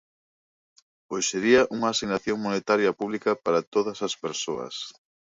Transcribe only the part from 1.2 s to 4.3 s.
sería unha asignación monetaria pública para todas as